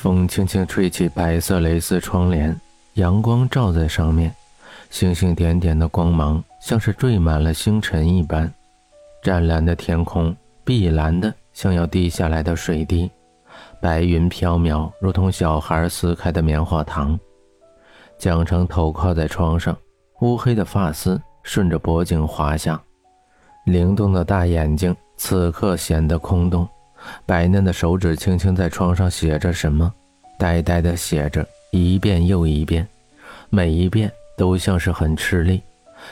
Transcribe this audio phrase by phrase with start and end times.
[0.00, 2.58] 风轻轻吹起白色蕾丝窗帘，
[2.94, 4.34] 阳光照在上面，
[4.88, 8.50] 星星点点的光芒像是缀满了星辰一般。
[9.22, 10.34] 湛蓝的天空，
[10.64, 13.10] 碧蓝的像要滴下来的水滴，
[13.78, 17.20] 白云飘渺，如同小孩撕开的棉花糖。
[18.16, 19.76] 蒋成头靠在窗上，
[20.22, 22.80] 乌黑的发丝顺着脖颈滑下，
[23.66, 26.66] 灵动的大眼睛此刻显得空洞。
[27.24, 29.90] 白嫩的手指轻轻在窗上写着什么，
[30.40, 32.88] 呆呆地写着一遍又一遍，
[33.50, 35.62] 每一遍都像是很吃力，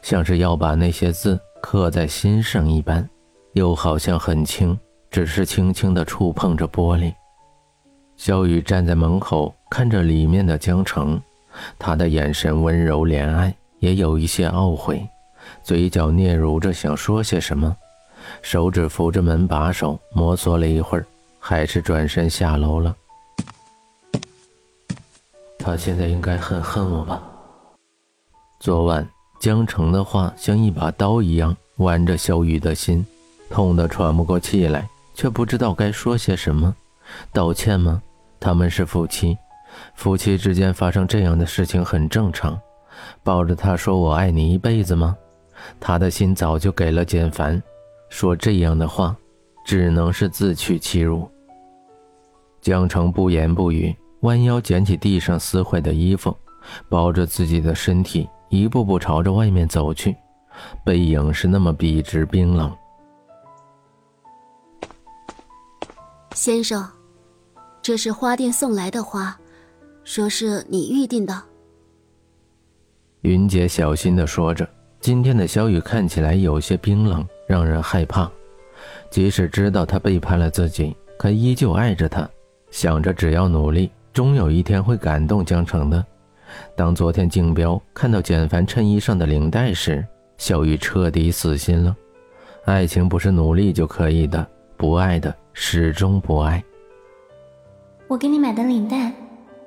[0.00, 3.06] 像是要把那些字刻在心上一般，
[3.52, 4.78] 又好像很轻，
[5.10, 7.12] 只是轻轻地触碰着玻璃。
[8.16, 11.20] 萧雨站在门口看着里面的江城，
[11.78, 15.06] 他的眼神温柔怜爱，也有一些懊悔，
[15.62, 17.76] 嘴角嗫嚅着想说些什么。
[18.40, 21.04] 手指扶着门把手，摩挲了一会儿，
[21.38, 22.96] 还是转身下楼了。
[25.64, 27.22] 他现在应该很恨我吧？
[28.60, 29.08] 昨晚
[29.40, 33.04] 江城的话像一把刀一样剜着小雨的心，
[33.48, 36.76] 痛得喘不过气来，却不知道该说些什么。
[37.32, 38.02] 道歉吗？
[38.38, 39.38] 他们是夫妻，
[39.94, 42.60] 夫妻之间发生这样的事情很正常。
[43.22, 45.16] 抱着他说“我爱你一辈子”吗？
[45.80, 47.60] 他的心早就给了简凡。
[48.10, 49.16] 说这样的话，
[49.64, 51.26] 只能是自取其辱。
[52.60, 53.94] 江城不言不语，
[54.24, 56.34] 弯腰捡起地上撕坏的衣服，
[56.88, 60.16] 包着自己的身体，一步步朝着外面走去，
[60.84, 62.74] 背影是那么笔直冰冷。
[66.34, 66.88] 先生，
[67.80, 69.38] 这是花店送来的花，
[70.04, 71.42] 说是你预定的。
[73.20, 74.68] 云姐小心的说着，
[75.00, 77.24] 今天的小雨看起来有些冰冷。
[77.46, 78.30] 让人害怕，
[79.10, 82.26] 即使知道他背叛了自己，可依旧爱着他，
[82.70, 86.02] 想着只要努力，终有一天会感动江城的。
[86.76, 90.06] 当昨天竞标看到简凡衬衣上的领带时，
[90.38, 91.94] 小雨彻底死心了。
[92.64, 96.62] 爱情不是努力就可以的，不爱的始终不爱。
[98.06, 99.12] 我给你买的领带，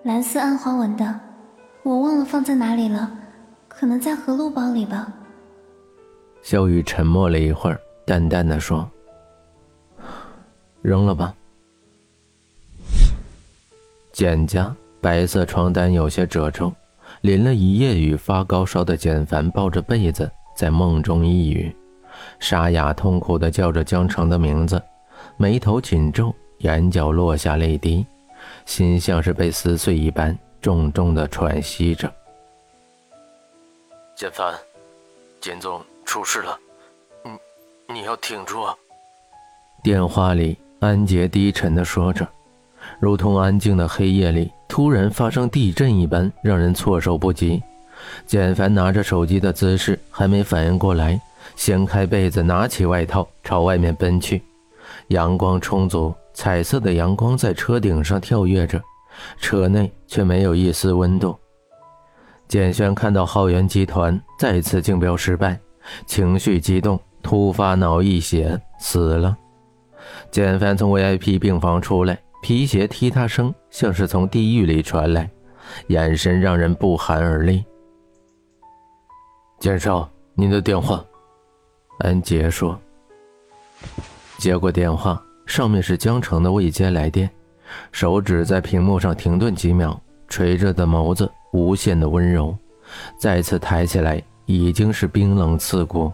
[0.03, 1.19] 蓝色暗花纹的，
[1.84, 3.12] 我忘了放在哪里了，
[3.68, 5.12] 可能在荷露包里吧。
[6.41, 8.90] 小雨沉默了一会儿，淡淡的说
[10.81, 11.36] ：“扔了吧。”
[14.18, 16.74] 简家白色床单有些褶皱，
[17.22, 21.76] 淋了一夜雨发高烧的简凡抱着被子在梦中呓语，
[22.40, 24.82] 沙哑痛苦的叫着江城的名字，
[25.38, 28.04] 眉头紧皱，眼角落下泪滴，
[28.66, 32.12] 心像是被撕碎一般，重重的喘息着。
[34.16, 34.52] 简凡，
[35.40, 35.80] 简总。
[36.06, 36.58] 出事了，
[37.24, 38.74] 你你要挺住啊！
[39.84, 42.28] 电话里，安杰低沉的说着，
[43.00, 47.62] 如同安静的黑夜里突然发生地震一般，让人措手不及。
[48.25, 51.20] 简凡拿着手机的姿势还没反应过来，
[51.56, 54.42] 掀开被子，拿起外套朝外面奔去。
[55.08, 58.81] 阳光充足，彩色的阳光在车顶上跳跃着，
[59.40, 61.36] 车内却没有一丝温度。
[62.48, 65.59] 简轩看到浩源集团再次竞标失败。
[66.06, 69.36] 情绪激动，突发脑溢血死了。
[70.30, 75.30] 简凡从 VIP 病房出来，皮鞋踢踏声像是从地狱里传来，
[75.88, 77.64] 眼神让人不寒而栗。
[79.59, 81.03] 简少，您的电话。
[82.00, 82.80] 安杰说。
[84.38, 87.30] 接过电话，上面是江城的未接来电，
[87.92, 92.56] 手指在屏幕上停顿几秒，垂着的眸子无限的温柔，
[93.18, 94.24] 再次抬起来。
[94.50, 96.09] 已经是冰冷刺骨。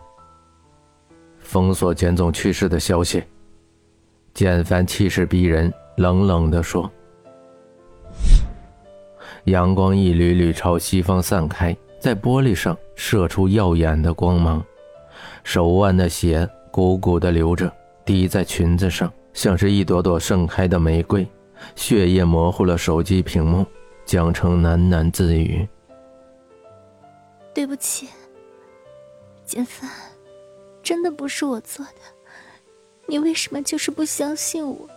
[1.37, 3.23] 封锁简总去世的消息，
[4.33, 6.89] 简凡气势逼人，冷冷地说
[9.45, 14.63] ：“阳光一缕缕朝西方散开，在玻璃上射出耀眼的光芒。
[15.43, 17.71] 手腕的血鼓鼓地流着，
[18.05, 21.27] 滴在裙子上，像是一朵朵盛开的玫瑰。
[21.75, 23.65] 血液模糊了手机屏幕，
[24.05, 25.67] 江城喃喃自语
[27.53, 28.07] ：‘对不起。’”
[29.45, 29.89] 简凡，
[30.81, 31.91] 真的不是我做的，
[33.05, 34.89] 你为什么就是不相信我？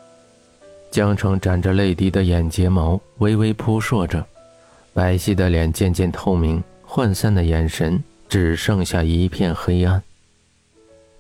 [0.97, 4.25] 江城沾着泪滴的眼睫毛微微扑朔着，
[4.95, 10.03] 白皙的脸渐渐透明，涣散的眼神只剩下一片黑暗。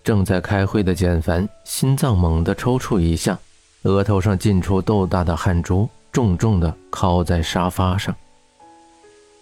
[0.03, 3.39] 正在开会的简凡心脏猛地抽搐一下，
[3.83, 8.17] 额头上浸出豆大的汗珠，重重的靠在沙发上。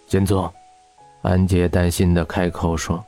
[0.05, 0.53] 简总，
[1.21, 3.01] 安杰担心的开口说。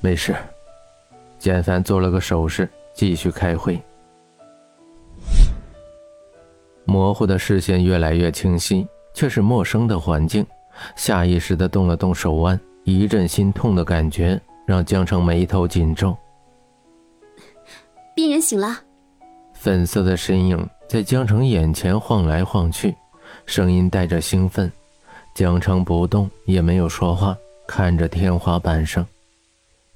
[0.00, 0.34] 没事。
[1.38, 3.80] 简凡做了个手势，继续开会。
[6.84, 10.46] 模糊的视线越来越清晰，却是陌生的环境。
[10.96, 16.16] 下意识地动了动手腕，一阵心痛的感觉让江城眉头紧皱。
[18.14, 18.80] 病人醒了，
[19.54, 22.94] 粉色的身影在江城眼前晃来晃去，
[23.46, 24.70] 声音带着兴奋。
[25.34, 27.36] 江城不动，也没有说话，
[27.66, 29.04] 看着天花板上，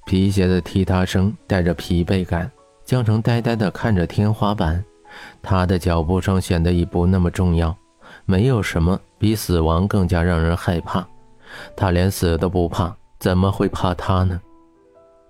[0.05, 2.51] 皮鞋的踢踏声带着疲惫感。
[2.83, 4.83] 江城呆呆地看着天花板，
[5.41, 7.75] 他的脚步声显得已不那么重要。
[8.25, 11.05] 没有什么比死亡更加让人害怕，
[11.75, 14.39] 他连死都不怕，怎么会怕他呢？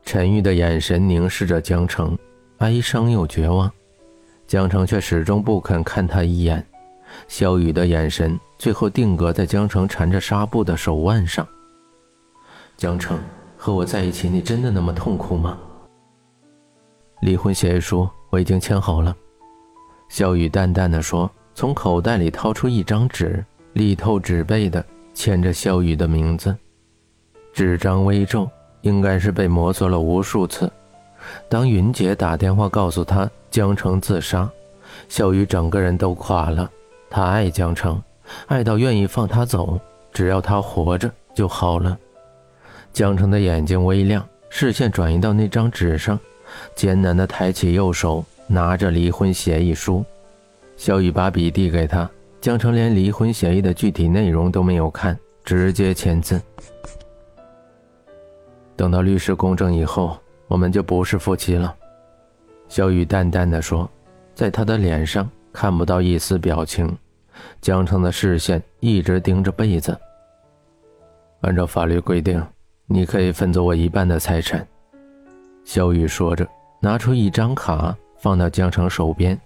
[0.04, 2.18] 陈玉的眼神凝视着江城，
[2.60, 3.72] 哀伤又绝望。
[4.48, 6.66] 江城却始终不肯看他一眼。
[7.28, 11.48] 萧雨的眼神最后定格在江城缠着纱布的手腕上。
[12.78, 13.20] 江城，
[13.58, 15.58] 和我在一起，你真的那么痛苦吗？
[17.22, 19.16] 离婚协议书我已经签好了。
[20.10, 24.84] 萧雨淡淡的说，从口袋里掏出一张纸，里透纸背的，
[25.14, 26.56] 签着萧雨的名字。
[27.54, 28.50] 纸张微皱，
[28.82, 30.70] 应该是被摩挲了无数次。
[31.48, 34.50] 当云姐打电话告诉他江城自杀，
[35.08, 36.70] 萧雨整个人都垮了。
[37.10, 38.02] 他爱江城，
[38.48, 39.80] 爱到愿意放他走，
[40.12, 41.98] 只要他活着就好了。
[42.92, 46.20] 江城的眼睛微亮，视线转移到那张纸上，
[46.74, 50.04] 艰难地抬起右手，拿着离婚协议书。
[50.76, 52.10] 小雨把笔递给他，
[52.42, 56.42] 江城连离婚协议的具体内容都没有看，直接签字。
[58.76, 60.18] 等到律师公证以后，
[60.48, 61.74] 我们就不是夫妻了。
[62.68, 63.90] 小雨淡淡的说，
[64.36, 65.30] 在他的脸上。
[65.52, 66.96] 看不到一丝表情，
[67.60, 69.98] 江城的视线一直盯着被子。
[71.42, 72.42] 按照法律规定，
[72.86, 74.66] 你可以分走我一半的财产。
[75.66, 76.48] 小雨说着，
[76.80, 79.40] 拿出一张卡放到江城手边，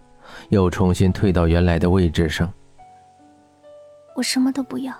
[0.49, 2.51] 又重新退到原来的位置上。
[4.15, 4.93] 我什么都不要。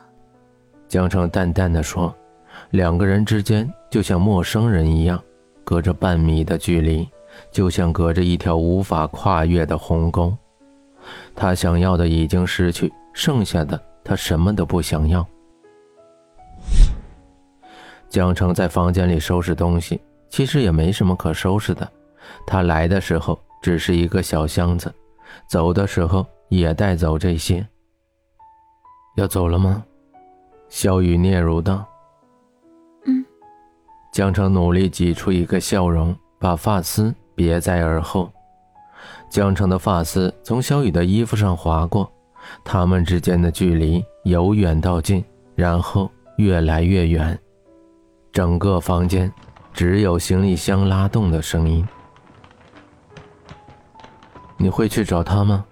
[0.87, 2.15] 江城淡淡的说，
[2.69, 5.21] 两个人之间就像陌生人一样，
[5.63, 7.07] 隔着半米的距离，
[7.51, 10.35] 就像隔着一条无法跨越的鸿沟。
[11.35, 15.25] 他想要的已经失去，剩下的他什么都不想要。
[18.07, 19.99] 江城在房间里收拾东西，
[20.29, 21.89] 其实也没什么可收拾的。
[22.45, 24.93] 他来的时候只是一个小箱子，
[25.47, 27.65] 走的时候也带走这些。
[29.15, 29.81] 要走了吗？
[30.67, 31.85] 萧雨嗫嚅道。
[33.05, 33.23] 嗯。
[34.11, 38.29] 江澄努力挤出一个笑容，把发丝别在耳后。
[39.29, 42.11] 江澄的发丝从小雨的衣服上划过，
[42.65, 45.23] 他们之间的距离由远到近，
[45.55, 47.39] 然后越来越远。
[48.33, 49.31] 整个房间
[49.71, 51.87] 只有行李箱拉动的声音。
[54.63, 55.65] 你会去找他吗？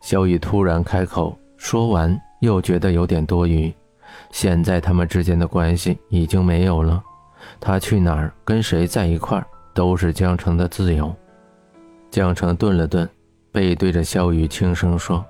[0.00, 3.74] 萧雨突然开口，说完又觉得有点多余。
[4.30, 7.02] 现在他们之间的关系已经没有了，
[7.58, 9.44] 他去哪儿跟谁在一块儿
[9.74, 11.12] 都是江城的自由。
[12.08, 13.08] 江城顿了顿，
[13.50, 15.24] 背对着萧雨轻声说：“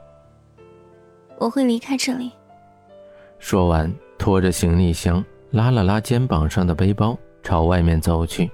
[1.40, 2.32] 我会离开这里。”
[3.40, 8.50] 说完，拖着行李箱，拉了拉肩膀上的背包，朝外面走去。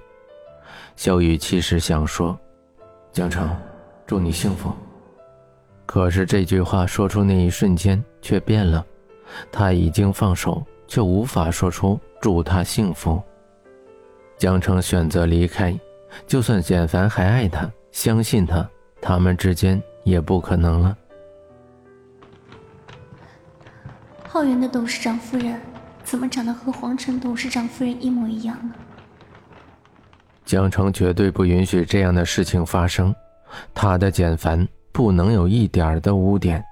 [0.95, 2.39] 萧雨其实想说
[3.11, 3.49] ：“江城，
[4.09, 4.73] 祝你幸福。”
[5.85, 8.83] 可是这句话说出那一瞬间却变了，
[9.51, 13.21] 他已经放手，却无法说出“祝他幸福”。
[14.35, 15.79] 江城选择离开，
[16.25, 17.69] 就算简凡还爱他。
[17.91, 18.67] 相信他，
[18.99, 20.97] 他们之间也不可能了。
[24.27, 25.59] 浩源的董事长夫人
[26.03, 28.73] 怎么长得和黄晨董事长夫人一模一样呢？
[30.45, 33.13] 江城绝对不允许这样的事情发生，
[33.73, 36.63] 他的简繁不能有一点的污点。